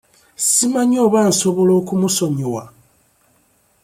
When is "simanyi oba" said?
0.49-1.19